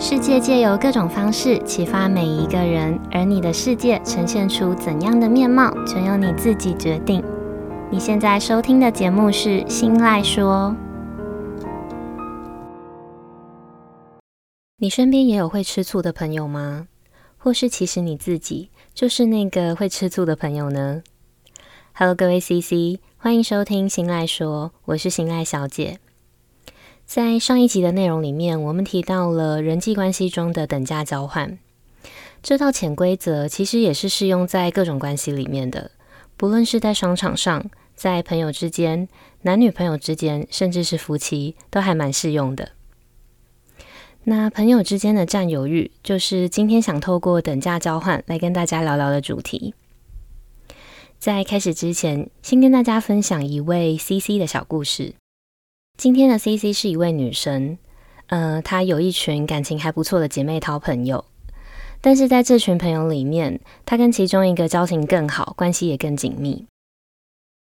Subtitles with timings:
[0.00, 7.20] 世界借由各种方式启发每一个人，而你的世界呈现出怎样的面貌，全由你自己决定。
[7.90, 10.72] 你现在收听的节目是《心赖说》。
[14.76, 16.86] 你身边也有会吃醋的朋友吗？
[17.36, 21.02] 或是其实你自己就是那个会吃醋的朋友呢
[21.92, 25.98] ？Hello，各位 CC，欢迎收听《心赖说》，我是心赖小姐。
[27.08, 31.58] 在上一集的内容里面，我们提到了人际关系中的等价交换。
[32.42, 35.90] 这套潜规则其实也是适用在各种关系里面的，
[36.36, 39.08] 不论是在商场上、在朋友之间、
[39.40, 42.72] 男女朋友之间，甚至是夫妻，都还蛮适用的。
[44.24, 49.72] 那朋友之间的占有欲，就是今天想透过等价交换来跟大家聊聊的主题。
[51.18, 55.14] 在开始之前，先跟大家分享一位 CC 的小故事。
[55.98, 57.76] 今天的 CC 是一位女生，
[58.28, 61.24] 呃，她有一群感情还不错的姐妹淘朋友，
[62.00, 66.64] 但是在这群朋友里面，她跟其中一个交情更好，关系也更紧密。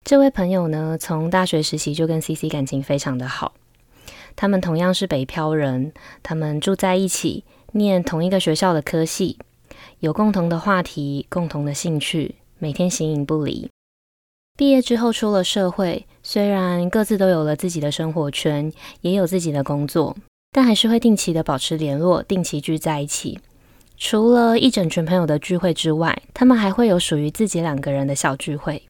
[0.05, 3.55] 这位朋友呢，从大学时期就跟 CC 感情非常的好，
[4.37, 5.93] 他们同样是北漂人，
[6.23, 7.43] 他们住在一起，
[7.73, 9.39] 念同一个学校的科系，
[9.99, 13.69] 有共同的话题，共同的兴趣，每天形影不离。
[14.61, 20.15] 毕业之后出了社会，虽然各自都有了自己的生活圈，也有自己的工作，
[20.53, 23.41] 但还是会定期的保持联络，定期聚在一起。
[23.97, 28.83] 除了一整群朋友的聚会之外，他们还会有属于自己两个人的小聚会。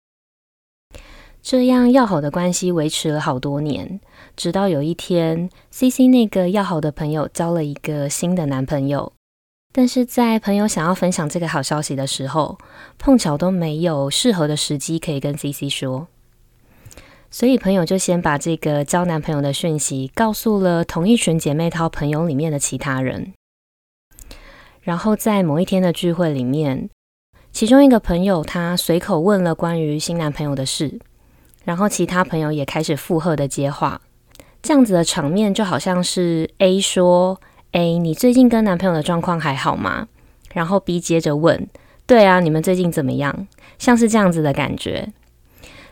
[1.40, 4.00] 这样要好的关系维持了好多年，
[4.34, 9.12] 直到有一天，CC 那个要好的朋友交了一个新的男朋友。
[9.72, 12.58] 但是在朋友想要分享这个好消息的时候，
[12.98, 16.08] 碰巧都没有适合的时机可以跟 CC 说，
[17.30, 23.32] 所以朋友就先把这个交男朋友的讯息告诉了同一群姐妹淘朋友里面的其他人。
[24.82, 26.90] 然后在某一天的聚会里面，
[27.52, 30.98] 其中一个朋友他随口问了关于新男朋友的事，
[31.64, 34.00] 然后其他朋友也开始附和的接话，
[34.60, 37.40] 这样子的场面就好像是 A 说。
[37.72, 40.08] 哎，你最近跟男朋友的状况还好吗？
[40.52, 41.68] 然后 B 接着问，
[42.04, 43.46] 对啊，你们最近怎么样？
[43.78, 45.12] 像是这样子的感觉，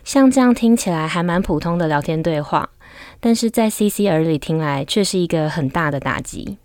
[0.03, 2.71] 像这样听起来还蛮普通的聊天对话，
[3.21, 6.59] 但是在 CC 耳里听来却是一个很大的打击，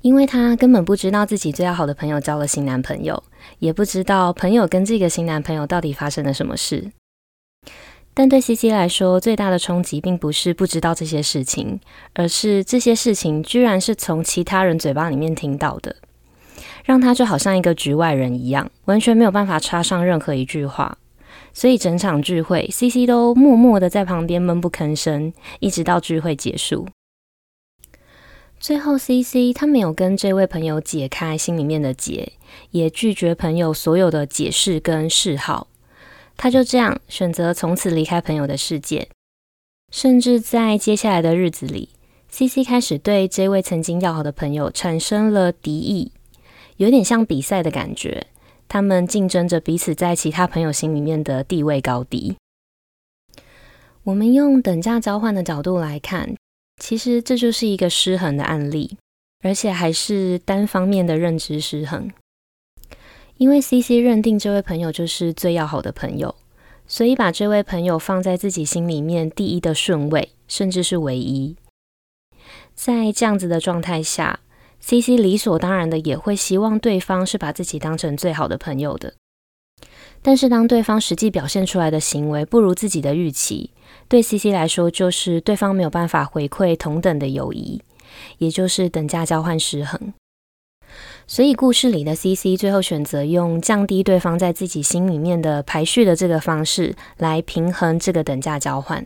[0.00, 3.22] 因为他根本不知道自己最要好的朋友交了新男朋友，
[3.60, 6.90] 也不知道朋友跟这个新男朋友到底发生了什么事。
[8.18, 11.78] 但对 CC 来说，最大的冲击并不是不知道这些事情，
[12.14, 15.94] 而是这些事情居然是从其他人嘴巴里面听到的，
[16.86, 20.96] 让他就好像一个局外人一样，完全没有办法插上任何一句话。
[21.52, 26.88] 所以整场聚会，CC 都默默的在旁边闷不吭声，一直到聚会结束。
[28.58, 32.32] 最后，CC 他没有跟这位朋友解开心里面的结，
[32.70, 35.68] 也拒绝朋友所有的解释跟示好。
[36.36, 39.08] 他就这样选择从此离开朋友的世界，
[39.90, 41.88] 甚至在接下来的日子里
[42.30, 46.12] ，CC 开始对这位曾经要好的朋友产生了敌意，
[46.76, 48.26] 有点像比赛的感觉。
[48.68, 52.36] 他们竞争着彼此在其他朋友心里面的地位高低。
[54.02, 56.34] 我们用等价交换的角度来看，
[56.82, 58.96] 其实这就是一个失衡的案例，
[59.42, 62.10] 而且还是单方面的认知失衡。
[63.38, 66.34] 因为 CC 认定这位朋友就是最要好的朋友，
[66.86, 71.56] 所以把这位朋友放在自己心里面第一的顺位，甚至是唯一。
[72.74, 74.40] 在这样子的状态下
[74.80, 79.14] ，CC 理所当然的也会希望对方是把自己当成最好的朋友的。
[80.22, 83.70] 但是当对方实际表现出来的行为不如自己的预期，
[84.08, 87.82] 对 CC 来说就是对方没有办法回馈同等的友谊，
[88.38, 90.14] 也就是等价交换失衡。
[91.28, 99.04] 所以故事里的 CC 最后选择用降低对方在自己心里面的排序的这个方式来平衡这个等价交换。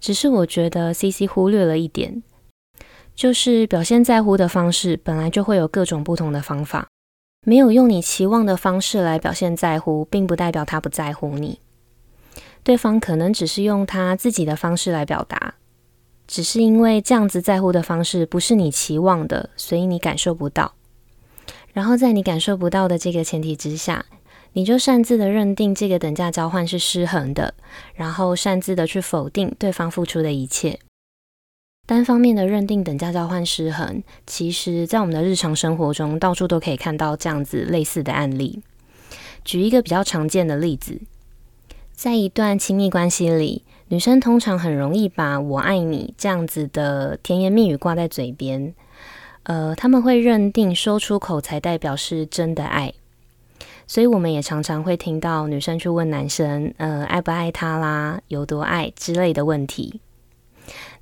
[0.00, 2.22] 只是我觉得 CC 忽略了一点，
[3.14, 6.88] 就是表现在乎的方式本来就会有各种不同的方法，
[7.44, 11.60] 没有用你期望的方式来表现在乎，并不代表他不在乎你。
[12.62, 15.54] 对方可能只是用他自己的方式来表达。
[16.26, 20.74] 只是因为这样子在乎的方式不是你期望的，所以你感受不到。
[21.76, 24.06] 然后在你感受不到的这个前提之下，
[24.54, 27.52] 你就擅自的认定这个等价交换是失衡的，
[27.94, 30.80] 然后擅自的去否定对方付出的一切。
[31.86, 38.62] 单方面的认定等价交换失衡，其实在我们的日常生活中到处都可以看到这样子类似的案例。
[39.44, 41.02] 举一个比较常见的例子，
[41.92, 48.74] 在一段亲密关系里，女生通常很容易把我爱你这样子的甜言蜜语挂在嘴边。
[49.46, 52.92] 呃，他们会认定说出口才代表是真的爱，
[53.86, 60.00] 所以我们也常常会听到女生去问男生，呃，爱不爱他啦，有多爱之类的问题。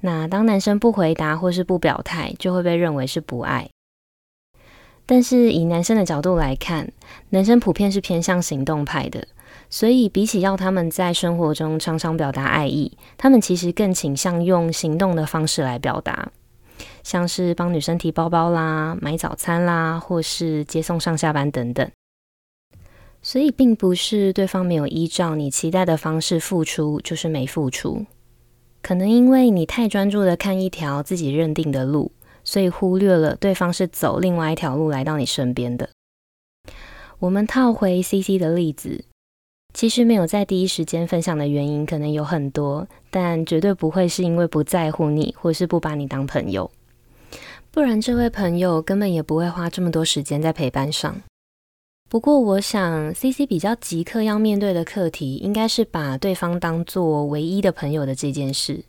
[0.00, 3.70] 那当男生不回答或是不表态，就会被认为是不爱。
[5.06, 6.92] 但是以男生的角度来看，
[7.30, 9.26] 男生普遍是偏向行动派的，
[9.70, 16.30] 所以比起要他们在生活中常常表达爱意，他们其实更倾向用行动的方式来表达。
[17.04, 21.88] 像是帮女生提包包啦、买早餐啦，或是接送上下班等等。
[23.22, 28.04] 所以，并不是对方没有依照你期待的方式付出，就是没付出。
[28.82, 32.12] 可能因为你太专注的看一条自己认定的路，
[32.42, 35.88] 所以忽略了对方是走另外一条路来到你身边的。
[37.18, 39.04] 我们套回 CC 的例子，
[39.72, 46.70] 其实没有在第一时间分享的原因可能有很多，但绝对不会是因为不在乎你，或是不把你当朋友。
[47.74, 51.20] 不然，这位朋友根本也不会花这么多时间在陪伴上。
[52.08, 58.84] 不过，我想 CC 比较即刻要面对的课题，应该是把对方当做唯一的朋友的这件事。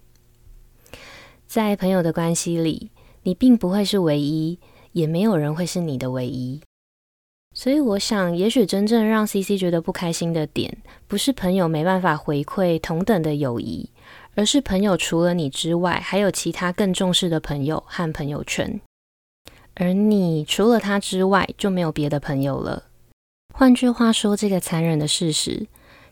[1.48, 2.92] 在朋友的关系里，
[3.24, 4.60] 你并不会是唯一，
[4.92, 6.62] 也没有人会是你的唯一。
[7.56, 10.78] 所以，我想，也许真正让 CC 觉得不开心的点，
[11.08, 13.90] 不是朋友没办法回馈同等的友谊。
[14.36, 18.80] 而是朋友除了你之外，还有其他更重视的朋友和朋友圈，
[19.76, 22.84] 而你除了他之外就没有别的朋友了。
[23.54, 25.68] 换句话说，这个残忍的事实，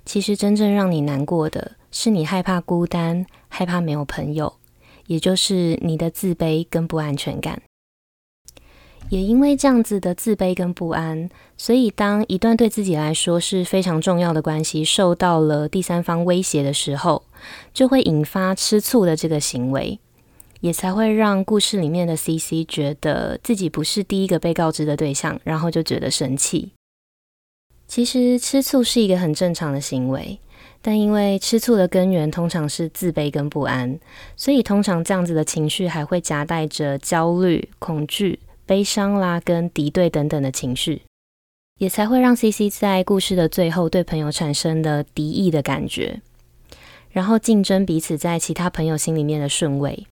[0.06, 4.54] 其实真正让你难过的是你害怕孤单，害怕没有朋友，
[5.08, 7.62] 也就是你的自卑跟不安全感。
[9.10, 17.24] 也因为这样子的自卑跟不安，所以当一段对自己来说是非常重要的关系受到了第三方威胁的时候，
[17.74, 20.00] 就会引发吃醋的这个行为，
[20.62, 26.72] 也才会让故事里面的 CC 觉得自己不是第一个被告知的对象，然后就觉得生气。
[27.88, 30.40] 其实吃醋是一个很正常的行为，
[30.82, 34.00] 但因为吃醋的根源通常是自卑跟不安，
[34.36, 38.40] 所以通常这样子的情绪还会夹带着焦虑、恐惧。
[38.66, 41.02] 悲伤啦，跟敌对等等的情绪，
[41.80, 46.22] 也才会让 CC 在故事的最后对朋友产生了敌意的感觉，
[47.14, 50.06] 然后竞争彼此在其他朋友心里面的顺位。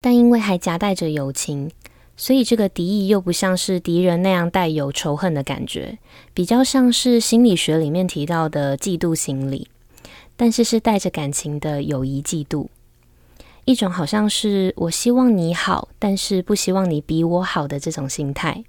[0.00, 1.70] 但因为还夹带着友情，
[2.16, 5.98] 所以这个敌意又不像是敌人那样带有仇恨的感觉，
[6.32, 9.68] 比较像是心理学里面提到的嫉妒心理，
[10.36, 12.66] 但是是带着感情的友谊嫉妒。
[13.66, 18.64] 一种好像是我希望你好，但是不希望你比我好的这种心态。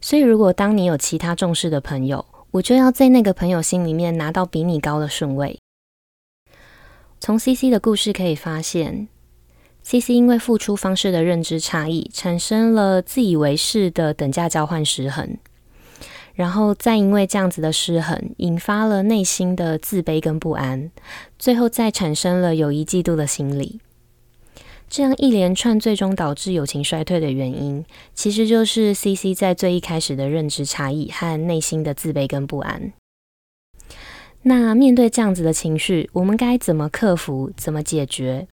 [0.00, 5.59] 所以，如果当你有其他重视的朋友，我就要在那个朋友心里面拿到比你高的顺位。
[7.20, 9.06] 从 CC 的故事可以发现
[9.82, 15.36] ，CC 因为付出方式的认知差异，产生了自以为是的等价交换失衡，
[16.32, 20.90] 然后再因为这样子的失衡，引发了内心的自卑跟不安，
[21.38, 23.80] 最后再产生了友谊嫉妒的心理。
[24.88, 27.84] 这样一连串最终导致友情衰退的原因，
[28.14, 32.92] 其实就是 CC 在最一开始的认知差异和内心的自卑跟不安。
[34.42, 37.52] 那面对这样子的情绪，我们该怎么克服？
[37.58, 38.48] 怎么解决？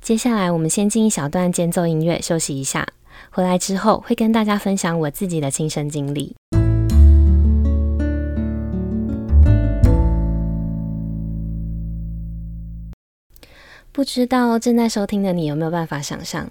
[0.00, 2.84] 接下来我们先进一小段间奏音乐休息一下，
[3.30, 6.34] 回来之后会跟大家分享我自己的亲身经历。
[13.92, 16.50] 不知道正在收听的你有没有办法想象？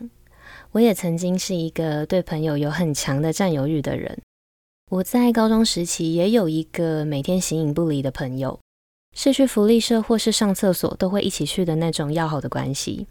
[0.71, 4.17] 我也曾经是一个对朋友有很强的占有欲的人。
[4.91, 8.59] 我在高中时期也有一个每天形影不离的朋友，
[9.15, 13.07] 是去福利社或是上厕所都会一起去的那种要好的关系。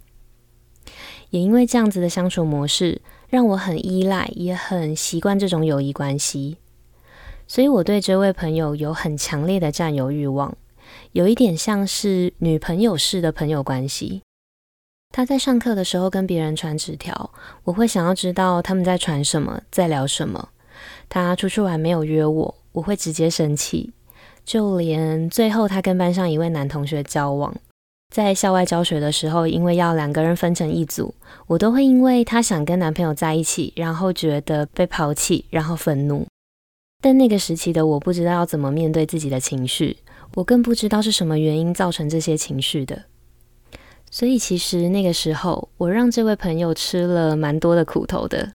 [1.30, 6.58] 也因为这样子的相处模式，让我很依赖，也很习惯这种友谊关系。
[7.48, 10.54] 所以我对这位朋友有很强烈的占有欲望。
[11.12, 14.20] 有一点像是女朋友式的朋友关系。
[15.14, 17.32] 他在上课的时候跟别人传纸条，
[17.64, 20.50] 我会想要知道他们在传什么，在聊什么。
[21.10, 23.92] 他出去玩没有约我，我会直接生气。
[24.42, 27.54] 就连最后他跟班上一位男同学交往，
[28.14, 31.14] 在校外教学的时候，因为要两个人分成一组，
[31.46, 36.26] 我都会因为他想跟男朋友在一起，然后觉得被抛弃，然后愤怒。
[37.02, 39.98] 但那个时期的我不知道要怎么面对自己的情绪。
[40.36, 43.02] 我更不知道是什么原因造成这些情绪的，
[44.12, 48.52] 所以其实那个时候，我让这位朋友吃了蛮多的苦头的，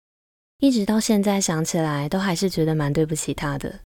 [0.62, 3.80] 一直到现在想起来，都还是觉得蛮对不起他的。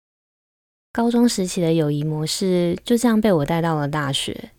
[0.90, 4.52] 高中时期的友谊模式就这样被我带到了大学，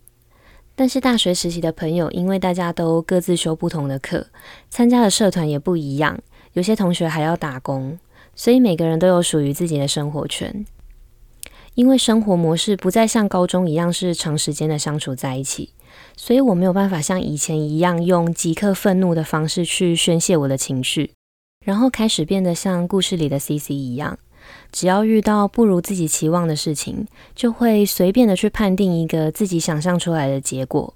[0.76, 4.28] 但是大学时期的朋友，因为大家都各自修不同的课，
[4.70, 6.20] 参加的社团也不一样，
[6.52, 7.98] 有些同学还要打工，
[8.36, 10.64] 所以每个人都有属于自己的生活圈。
[11.74, 15.74] 因为生活模式不再像高中一样是长时间的相处在一起，
[16.16, 21.10] 所以我没有办法像以前一样用即刻愤怒的方式去宣泄我的情绪，
[21.64, 24.20] 然后开始变得像故事里的 CC 一样，
[24.72, 30.94] 只要遇到不如自己期望的事情，就会随便的去判定一个自己想象出来的结果，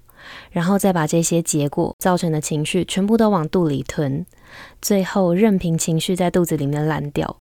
[0.52, 4.26] 然后再把这些结果造成的情绪全部都往肚里吞，
[4.82, 7.38] 最后任凭情绪在肚子里面烂掉。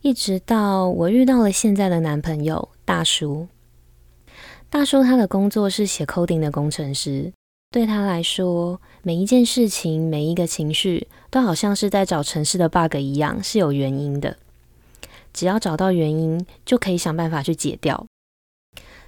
[0.00, 3.48] 一直到我遇到了现在的男朋友大叔。
[4.70, 7.32] 大叔他的工作是写 coding 的工程师，
[7.70, 14.38] 对他来说，每一件事情、每一个情绪，都好像是在找城市的 bug 一样，是有原因的。
[15.34, 18.06] 只要找到原因，就可以想办法去解掉。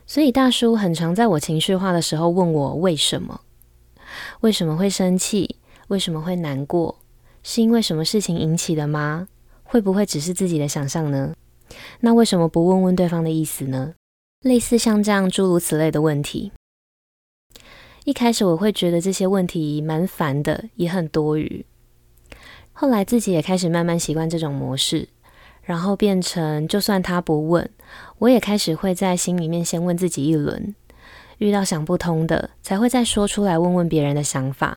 [0.07, 3.41] 所以大叔很常在我情绪化的时候问我为什么？
[4.41, 5.57] 为什么会生气？
[5.89, 6.99] 为什么会难过？
[7.43, 9.29] 是因为什么事情引起的吗？
[9.65, 11.35] 会不会只是自己的想象呢？
[12.01, 13.95] 那为什么不问问对方的意思呢？
[14.43, 16.53] 类似像这样诸如此类的问题。
[18.11, 21.65] 一开始我会觉得这些问题蛮烦的，也很多余。
[22.73, 25.09] 后来自己也开始慢慢习惯这种模式，
[25.63, 27.71] 然后变成就算他不问，
[28.19, 30.75] 我也开始会在心里面先问自己一轮，
[31.39, 34.75] 遇到想不通的，才会再说出来问问别人的想法。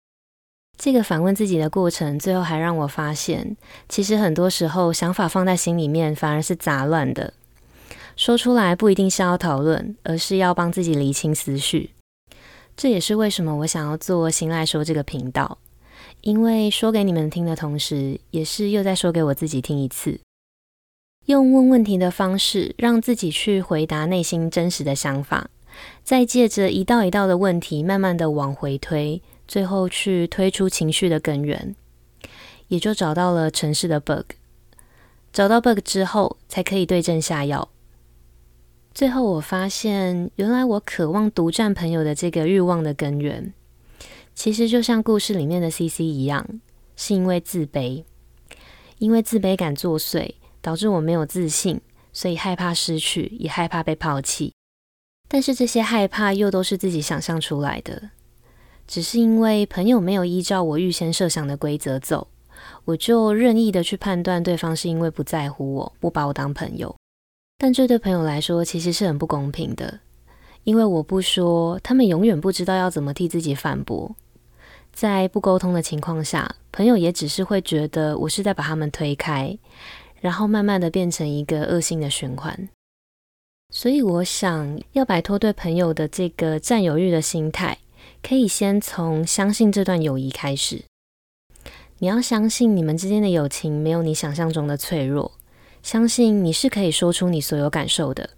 [0.78, 3.58] 这个反问自己的过程，最后还让我发现，
[3.90, 7.34] 其实很多时候想法放在心里面反而是杂乱的，
[8.16, 11.90] 说出来不一定是要讨论，而是要帮自己理清思绪。
[12.76, 15.58] 这也是为什么我想要做心赖说这个频道，
[16.22, 20.20] 因为说给你们听的同时，也是又在说给我自己听一次，
[21.28, 25.50] 用问问题的方式，让自己去回答内心真实的想法，
[26.04, 29.22] 再借着一道一道的问题，慢慢的往回推。
[29.46, 31.76] 最后去推出情绪的根源，
[32.70, 34.24] 也就找到了城市的 bug。
[35.34, 37.68] 找到 bug 之后，才可以对症下药。
[38.94, 43.52] 最后我发现，原来我渴望独占朋友的这个欲望的根源，
[44.36, 46.48] 其实就像故事里面的 CC 一样，
[46.96, 48.04] 是因为自卑。
[49.00, 51.82] 因为自卑感作祟，导致我没有自信，
[52.14, 54.54] 所以害怕失去，也害怕被抛弃。
[55.28, 58.12] 但是这些害怕又都是自己想象出来的。
[58.88, 62.28] 只是因为朋友没有依照我预先设想的规则走，
[62.86, 66.96] 我就任意的去判断对方是因为不在乎我，不把我当朋友。
[67.64, 70.02] 但这对朋友来说其实是很不公平的，
[70.66, 74.14] 因为我不说，他们永远不知道要怎么替自己反驳。
[74.92, 79.58] 在不沟通的情况下，朋友也只是会觉得我是在把他们推开，
[80.20, 82.68] 然后慢慢的变成一个恶性的循环。
[83.70, 87.78] 所以我想要摆脱对朋友的这个占有欲的心态。
[88.22, 90.84] 可以先从相信这段友谊开始。
[92.00, 95.32] 你要相信你们之间的友情没有你想象中的脆弱，
[95.84, 98.32] 相信你是可以说出你所有感受的。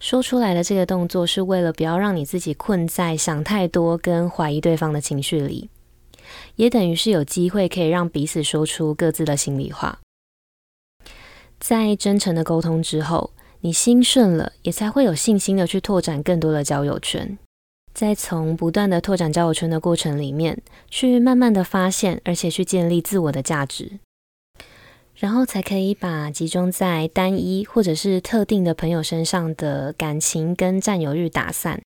[0.00, 5.68] 说出来的这个动作是为了不要让你自己困在想太多跟怀疑对方的情绪里，
[6.56, 9.98] 也等于是有机会可以让彼此说出各自的心里话。
[11.60, 17.36] 在真诚的沟通之后，你心顺了，也才会有信心的去拓展更多的交友圈。
[17.92, 23.98] 在从不断的拓展交友圈的过程里面，去慢慢的发现，而且去建立自我的价值，
[25.18, 31.82] 然后才可以把集中在单一或者是特定的朋友身上的感情跟占有欲打散，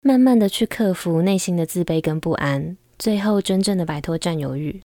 [0.00, 4.80] 慢慢的去克服内心的自卑跟不安，最后真正的摆脱占有欲。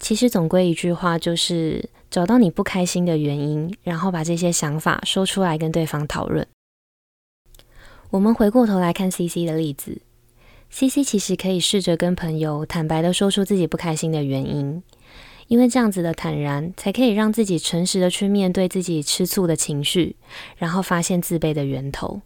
[0.00, 6.46] 其实总归一句话，就是找到你不开心的原因，然后把这些想法说出来跟对方讨论。
[8.10, 10.02] 我们回过头来看 CC 的例子
[10.68, 14.82] ，CC 其实可以试着跟朋友坦白的说出自己不开心的原因，
[15.52, 20.16] 因为这样子的坦然，才可以让自己诚实的去面对自己吃醋的情绪，
[20.56, 22.22] 然后发现自卑的源头。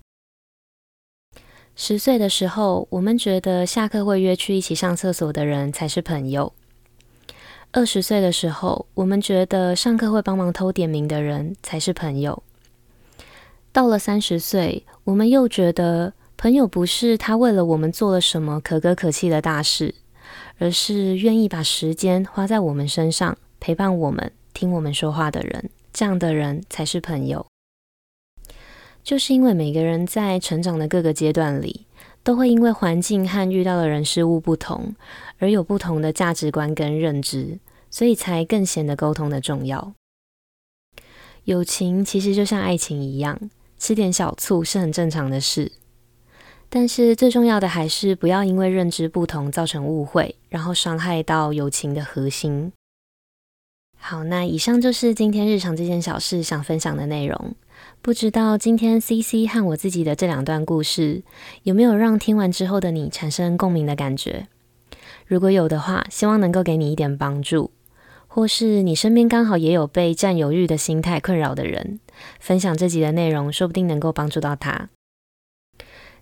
[1.74, 6.52] 十岁的时候，我们觉得下课会约去一起上厕所的人才是朋友；
[7.72, 12.44] 二十岁的时候，我们觉得上课会帮忙偷点名的人才是朋友。
[13.72, 19.96] 到了三十岁，我们又觉得朋友不是他为了我们做了什么可歌可泣的大事，
[20.58, 27.46] 而是愿意把时间花在我们身上，陪伴我们、听我们说话的人，这样的人才是朋友。
[29.02, 31.86] 就是因为每个人在成长的各个阶段里，
[32.22, 34.94] 都会因为环境和遇到的人事物不同，
[35.38, 37.58] 而有不同的价值观跟认知，
[37.90, 39.92] 所以才更显得沟通的重要。
[41.44, 43.38] 友情其实就像爱情一样。
[43.78, 45.70] 吃点小醋是很正常的事，
[46.68, 52.72] 但是最重要的还是不要因为认知不同造成误会，然后伤害到友情的核心。
[53.98, 57.54] 好，那以上就是今天日常这件小事想分享的内容。
[58.02, 61.22] 不知道今天 CC 和我自己的这两段故事，
[61.62, 64.46] 有没有让听完之后的你产生共鸣的感觉？
[65.26, 67.72] 如果有的话，希望能够给你一点帮助，
[68.28, 71.98] 或是你身边刚好也有被占有欲的心态困扰的人，
[72.38, 74.88] 分享这集的内容，说不定能够帮助到他。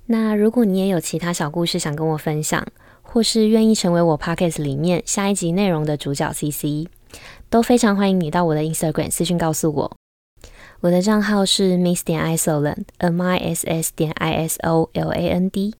[0.07, 2.67] 那如果你也有其他小故事想跟我分享，
[3.03, 6.89] 或是愿意成为我 Podcast 里面下一集内容的主角 CC，
[7.49, 9.97] 都非常欢迎你到我的 Instagram 私讯告诉我。
[10.81, 15.75] 我的账号是 Miss 点 Isoland，M I S S 点 I S O L A N D。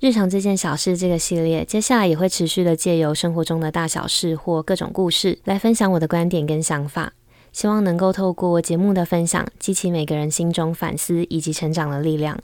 [0.00, 7.14] 日常这件小事这个系列，接下来也会持续的借由生活中的大小事或各种故事来分享我的观点跟想法，
[7.52, 12.38] 希望能够透过节目的分享，激起每个人心中反思以及成长的力量。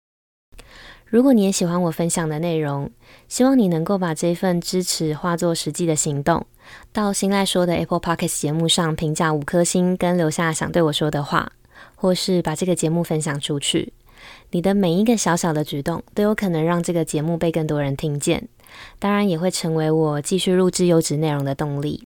[1.10, 2.90] 如果你也喜欢我分享的内容，
[3.28, 6.44] 希望你能够把这份支持化作实际的行动，
[6.92, 11.52] 到新赖说的 Apple Podcast 节目上评价五颗星，跟留下想对我说的话，
[11.94, 13.94] 或是把这个节目分享出去。
[14.50, 18.46] 你的每一个小小的举动，都有可能让这个节目被更多人听见，
[18.98, 22.04] 当然也会成为我继续录制优质内容的动力。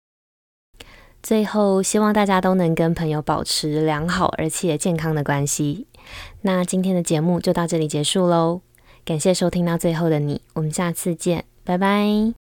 [1.23, 5.87] 最后，希望大家都能跟朋友保持良好而且健康的关系。
[6.41, 8.61] 那今天的节目就到这里结束喽。
[9.09, 12.38] 感谢收听到最后的你，我们下次见，拜拜。